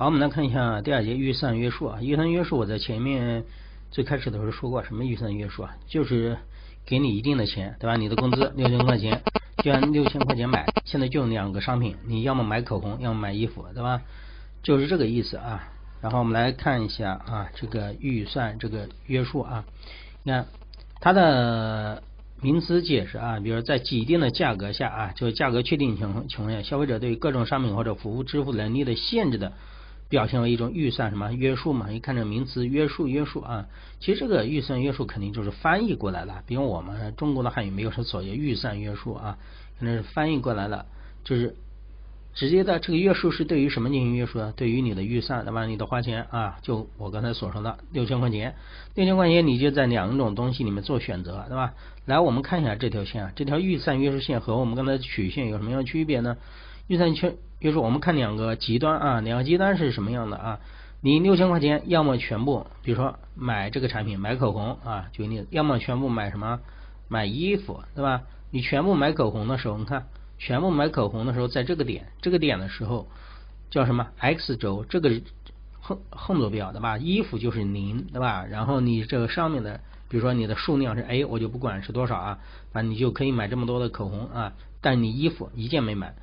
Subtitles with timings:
[0.00, 1.98] 好，我们来看一下第二节预算约束啊。
[2.00, 3.44] 预算约束我在前面
[3.90, 5.76] 最开始的时候说过，什么预算约束啊？
[5.86, 6.38] 就是
[6.86, 7.96] 给你一定的钱，对吧？
[7.96, 9.20] 你的工资六千块钱，
[9.62, 10.64] 就按六千块钱买。
[10.86, 14.00] 现在就两个商品，你要么买口红，要么买衣服，对吧？
[14.62, 15.68] 就是这个意思啊。
[16.00, 19.66] 然后我们来看一下啊，这个预算这个约束啊，
[20.22, 20.46] 你看
[20.98, 22.02] 它的
[22.40, 29.52] 名词解释啊，比如在既定的价格下啊，就是价格确定情况情况下，消费者对各种商品或者服务支付能力的限制的。
[30.10, 31.90] 表现为一种预算什么约束嘛？
[31.90, 33.66] 一看这名词约束约束啊，
[34.00, 39.38] 其实这个预算约束肯定就是翻译过来的，比如我们中国的汉语没有说所谓预算约束啊，
[39.78, 40.84] 可能是翻译过来了，
[41.22, 41.54] 就是
[42.34, 44.52] 直接的这个约束是对于什么进行约束啊？
[44.56, 45.64] 对于你的预算，对吧？
[45.66, 48.56] 你的花钱啊，就我刚才所说的六千块钱，
[48.96, 51.74] 六千块钱你就在两种东西里面做选择，对吧？
[52.06, 56.36] 来，我们看一下这条线啊，这条预算约束线和我们刚才曲线有什么样的区别呢？
[56.90, 60.58] 预算圈，比如说我们看两个极端啊，两个极端是什么样的啊？
[61.00, 66.58] 你六千块钱，要么全部，比如说买这个产品，买口红啊，举个例子，要么全部买什么？
[67.06, 68.22] 买衣服，对吧？
[68.50, 70.06] 你全部买口红的时候，你看，
[70.36, 73.06] 全部买口红的时候，在这个点，这个点的时候
[73.70, 75.12] 叫什么？X 轴，这个
[75.78, 76.98] 横横坐标，对吧？
[76.98, 78.44] 衣服就是零，对吧？
[78.50, 79.78] 然后你这个上面的，
[80.08, 82.38] 比如说你的数量是 A，我就不管是多少啊，
[82.72, 86.16] 反正你就可以买这么多的口红啊，但你衣服一件没买。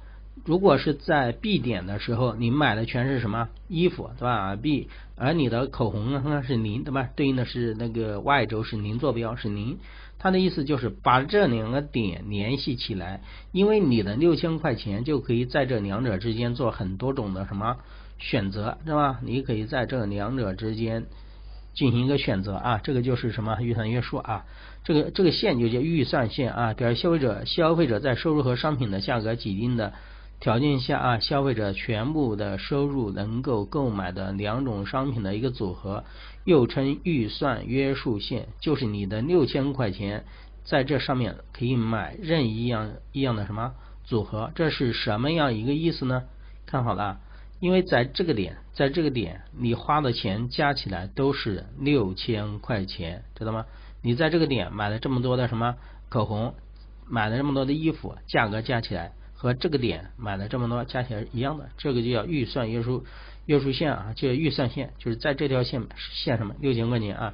[0.46, 7.10] 如果是在 B 点的时候，你买的全是什么衣服，对吧？B，而你的口红呢是零，对吧？
[7.16, 9.80] 对应的是那个 Y 轴是零坐标是零，
[10.20, 13.22] 它的意思就是把这两个点联系起来，
[13.52, 17.78] 因为你的六千块钱就可以在这两者之间做很多种的什么
[18.18, 19.20] 选择，是吧？
[19.24, 21.08] 你可以在这两者之间
[21.74, 24.46] 进行一个选择啊，这个就是什么预算约束啊？
[24.86, 29.94] 这个这个线就叫预算线啊，表示消费者消费者在收入和商品的价格既定的。
[30.40, 36.04] 条件下啊，消费者全部的收入能够购买的两种商品的一个组合，
[36.46, 40.26] 又称预算约束线，就是你的六千块钱
[40.64, 46.24] 在这上面可以买任意一样一样的什么组合，这是什么样一个意思呢？
[46.68, 47.20] 看好了，
[47.60, 53.66] 因为在这个点，在这个点你花的钱加起来都是六千块钱，知道吗？
[54.04, 55.76] 你在这个点买了这么多的什么
[56.10, 56.54] 口红，
[57.08, 59.14] 买了这么多的衣服，价格加起来。
[59.40, 63.06] 和这个点买了这么多加起来一样的，这个就叫预算约束
[63.46, 67.34] 约束线啊，叫预算线，就是在这条线线上面六千块钱啊，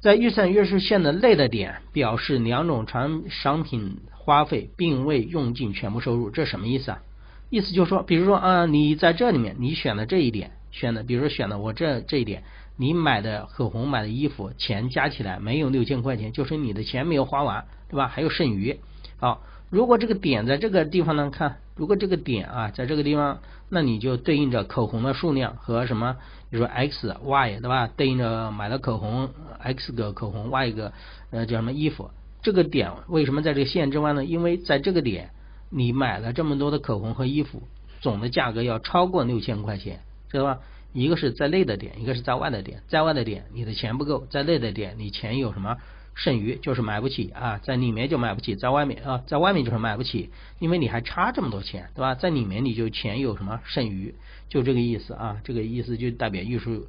[0.00, 7.02] 在预算约束线的内的点表示两种产商品花费并未用尽全部收入，这什么意思啊？
[7.50, 12.42] 意思就是说，比如说啊，你在这里面你选的这一点选的，比如说选的我这这一点，
[12.78, 18.08] 你买的口红买的衣服钱加起来没有六千块钱，就是你的钱没有花完，对吧？
[18.08, 18.80] 还有剩余，
[19.18, 19.42] 好。
[19.70, 21.30] 如果这个点在这个地方呢？
[21.30, 23.38] 看，如果这个点啊，在这个地方，
[23.68, 26.16] 那你就对应着口红的数量和什么？
[26.50, 27.86] 比如说 x y 对吧？
[27.86, 30.92] 对应着买了口红 x 个口红 y 个
[31.30, 32.10] 呃叫什么衣服？
[32.42, 34.24] 这个点为什么在这个线之外呢？
[34.24, 35.30] 因为在这个点
[35.70, 37.62] 你买了这么多的口红和衣服，
[38.00, 40.00] 总的价格要超过六千块钱，
[40.30, 40.58] 知道吧？
[40.92, 45.76] 一个是在内的点，一个是在外的点，在外的点你的钱不够，在内的点你钱有什么？
[46.14, 52.14] 剩余就是买不起啊，在里面就买不起，在外面啊，在外面就是买不起，因为你还差这么多钱，对吧？
[52.14, 54.14] 在里面你就钱有什么剩余，
[54.48, 56.88] 就这个意思啊，这个意思就代表预数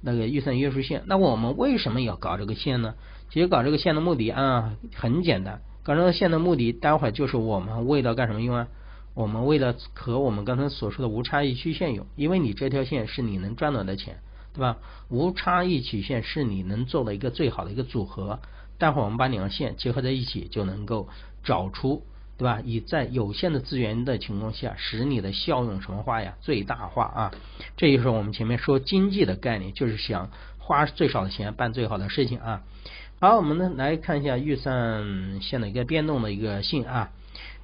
[0.00, 1.02] 那个预算约束线。
[1.06, 2.94] 那我们为什么要搞这个线呢？
[3.30, 8.68] 其实搞这个线的目的啊很简单，搞这个线的目的，待会儿就是我们为了干什么用啊？
[9.14, 14.16] 我们为了和我们刚才所说的无差异曲线用，因为你这条线是你能赚到的钱，
[14.54, 14.78] 对吧？
[15.08, 18.40] 无差异曲线是你能做的一个最好的一个组合。
[18.82, 21.08] 待会儿我们把两个线结合在一起，就能够
[21.44, 22.02] 找出，
[22.36, 22.60] 对吧？
[22.64, 26.34] 以在有限的资源的情况下，使你的效用什么化呀？
[26.40, 27.30] 最大化啊！
[27.76, 32.64] 这就是我们前面说经济的概念，就是想花最少的钱办最好的事情啊。
[33.20, 37.12] 好，我们呢来看一下预算线的一个变动的一个性啊。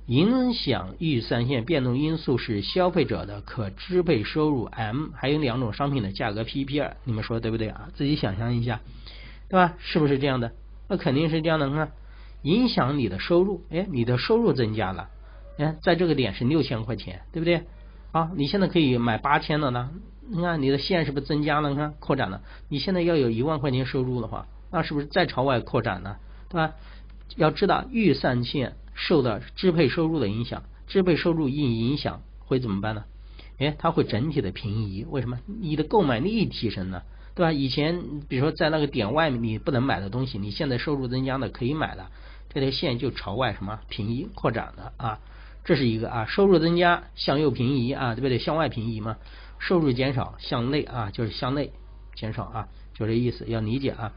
[0.06, 7.88] 影响预算线变动因素是消费者的可支配收入 M，还有两种商品的价格 P P 二，你们说对不对啊？
[7.97, 8.81] 自己想象一下，
[9.49, 9.75] 对吧？
[9.79, 10.53] 是不是这样的？
[10.88, 11.93] 那肯定是这样的，看，
[12.43, 15.08] 影响你的收入，哎，你的收入增加了，
[15.58, 17.64] 哎，在这个点是六千块钱，对不对？
[18.12, 19.90] 啊，你现在可以买八千的呢，
[20.26, 21.69] 你看你的线是不是增加了？
[21.69, 26.17] 你看扩展了，你现在要有一万块钱收入的话，那是不是再朝外扩展呢？
[26.49, 26.75] 对吧？
[27.37, 33.05] 要知道预算线受到支配收入的影响，支配收入一影响会怎么办呢？
[33.58, 35.38] 哎，它会整体的平移，为什么？
[35.46, 37.02] 你的购买力提升了。
[37.38, 37.52] 对吧？
[37.52, 42.11] 以前比如说在那个点外面你不能买的东西，你现在收入增加的可以买了，
[42.49, 45.20] 这条线就朝外什么平移扩展了啊，
[45.64, 48.38] 这是一个啊，收入增加向右平移啊，对不对？
[48.38, 49.19] 向外平移嘛。
[49.61, 51.70] 收入减少向内啊，就是向内
[52.17, 54.12] 减少啊，就这意思，要理解啊。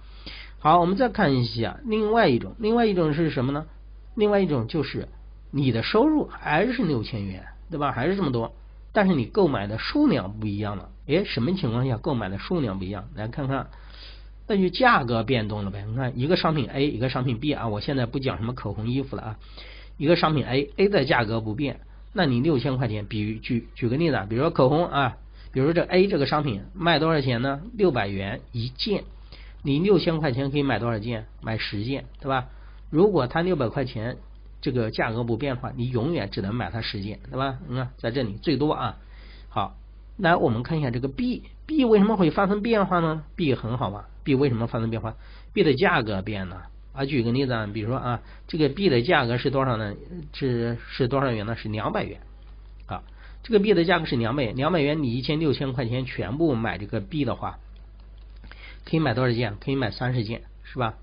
[0.58, 3.68] 好，我们再看一下另外一种，另外一种是什么呢？
[4.16, 5.10] 另外一种就是
[5.52, 7.92] 你的收入还是六千元，对吧？
[7.92, 8.56] 还是这么多，
[8.94, 10.90] 但是你购买的数量不一样了。
[11.16, 13.10] 哎，什么情况下购买的数量不一样？
[13.16, 13.68] 来看看，
[14.48, 15.86] 那就价格变动了呗。
[15.88, 19.40] 你看一个商品 A，一个商品 B 啊，我现在不讲什么口红、衣服了啊。
[19.98, 21.82] 一个商品 A，A 的价格不变，
[22.14, 25.18] 那你六千块钱，比举举个例子啊，比如说口红啊，
[25.52, 27.62] 比如说这 A 这个商品卖多少钱呢？
[27.74, 29.04] 六百元一件，
[29.62, 31.28] 你六千块钱可以买多少件？
[31.42, 32.48] 买十件，对吧？
[32.90, 34.18] 如果它六百块钱
[34.60, 37.60] 这个价格不变的话，你永远只能买它十件，对吧？
[37.68, 38.98] 你看在这里最多啊。
[39.50, 39.76] 好，
[40.18, 45.16] 来我们看一下这个 B，B 为什么会发生变化呢？B 很好吧？B 为什么发生变化
[45.54, 46.68] ？B 的价格变了。
[46.94, 49.96] 啊，举个例子啊，比如说啊，这个币的价格是多少呢？
[50.34, 51.56] 是是多少元呢？
[51.56, 52.20] 是两百元
[52.86, 53.02] 啊。
[53.44, 57.60] 这个币的价格是两百，两百元你一千六千块钱全部买这个币的话，
[58.84, 59.56] 可以买多少件？
[59.64, 60.96] 可以买三十件，是吧？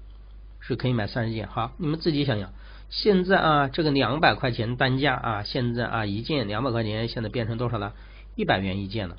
[0.61, 1.49] 是可以买三十件。
[1.49, 2.53] 好，你们自己想想，
[2.91, 7.95] 现在啊，这个两百块钱单价啊，现在啊一件两百块钱，现在变成多少了？
[8.39, 9.17] 一百元一件了。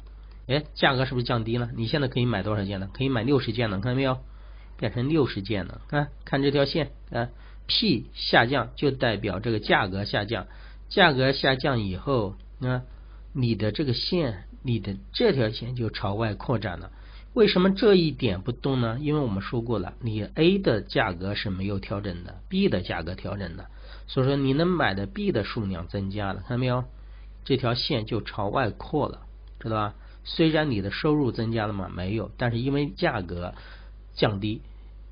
[0.47, 1.69] 哎，价格是不是降低了？
[1.75, 2.89] 你现在可以买多少件呢？
[2.93, 4.17] 可以买六十件了，看到没有？
[4.77, 7.27] 变成六十件了，看看这条线啊
[7.67, 10.47] ，P 下降就代表这个价格下降，
[10.87, 12.83] 价格下降以后，啊
[13.33, 16.91] 你的这个线，你的这条线就朝外扩展了。
[17.33, 18.97] 为什么这一点不动呢？
[19.01, 23.67] 因为我们说过了，你 A 的价格是没有调整的，B 的价格调整的，
[24.07, 26.85] 所以说你能买的 B 的数量增加了，看到没有？
[27.43, 29.21] 这条线就朝外扩了，
[29.59, 29.95] 知道吧？
[30.23, 33.53] 虽然你的收入增加了嘛，没有，但是因为价格。
[34.15, 34.61] 降低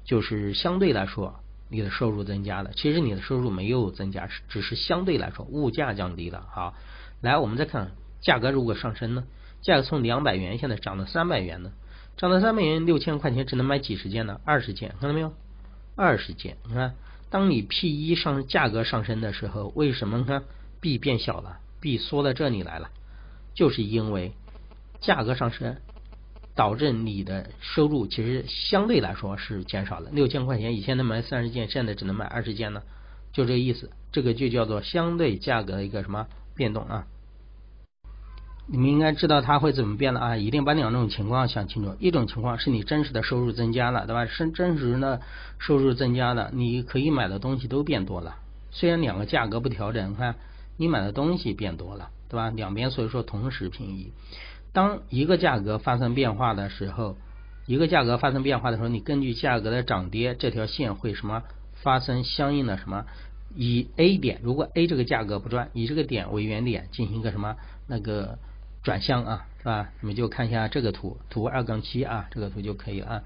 [0.04, 1.40] 就是相对来说
[1.70, 6.46] 你的收入增加了，其实你的收入没有增加，只是相对来说物价降低了。
[6.52, 6.74] 好，
[7.22, 9.24] 来我们再看价格如果上升呢？
[9.62, 11.72] 价格从两百元现在涨到三百元呢？
[12.18, 14.42] 涨到三百元，六千块钱只能买几十件呢？
[14.44, 15.32] 二十件，看到没有？
[15.96, 16.96] 二十件，你看，
[17.30, 20.44] 当你 P 一上价格上升的时候，为什么看
[20.82, 22.90] B 变小了币缩到这里来了，
[23.54, 24.32] 就是因为
[25.00, 25.78] 价格上升。
[26.56, 32.82] 导致你的收入其实相对来说是减少了，六千块钱以前能买三十件，现在只能买二十件呢，
[33.32, 33.92] 就这意思。
[34.12, 36.26] 这个就叫做相对价格的一个什么
[36.56, 37.06] 变动啊？
[38.66, 40.36] 你们应该知道它会怎么变的啊？
[40.36, 41.96] 一定把两种情况想清楚。
[42.00, 44.26] 一种情况是你真实的收入增加了，对吧？
[44.26, 45.22] 是真实的
[45.60, 48.36] 收入增加了，你可以买的东西都变多了。
[48.72, 50.34] 虽然两个价格不调整，看
[50.78, 52.50] 你买的东西变多了，对吧？
[52.50, 54.12] 两边所以说同时平移。
[54.74, 57.18] 当一个价格发生变化的时候，
[57.66, 61.44] 一个价格发生变化的时候，你根据价格的涨跌，这条线会什么
[61.74, 63.06] 发生相应的什么？
[63.56, 67.56] 以 A 点，如果 A 这个价格不赚，以这个点为原点进行一个什么
[67.88, 68.38] 那个
[68.84, 69.90] 转向啊，啊？
[70.02, 73.24] 你们就看一下这个图，图二杠七啊，这个图就可以了啊。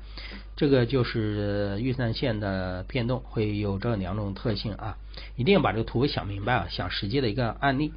[0.55, 4.97] 这个就是预算线的变动会有这两种特性啊，
[5.35, 7.93] 一定要把这个图想明白啊，想实际的一个案例。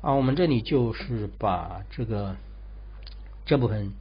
[0.00, 2.36] 啊，我们这里就是把这个
[3.46, 3.92] 这部分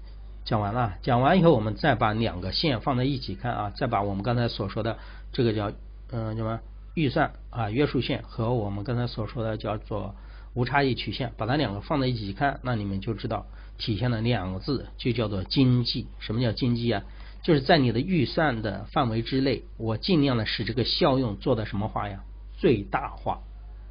[0.46, 0.96] 讲完了。
[1.04, 4.98] 讲完以后，我们再把两个线放在一起看啊，再把我们刚才所说的
[5.32, 5.72] 这个叫
[6.10, 6.60] 嗯什么
[6.96, 10.16] 预算啊约束线和我们刚才所说的叫做
[10.54, 13.46] 无差异曲线，把它两个放在一起看，那你们就知道
[13.78, 16.08] 体现了两个字，就叫做经济。
[16.20, 17.04] 什么叫经济啊？
[17.44, 22.24] 就是在你的预算的范围之内，我尽量的使这个效用做的什么化呀？
[22.58, 23.40] 最大化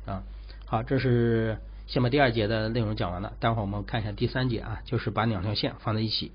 [0.07, 0.23] 啊。
[0.67, 1.59] 好，这是。
[1.87, 6.31] 先把第二节的内容讲完了，待会儿我们看一下第三节啊，就是把两条线放在一起。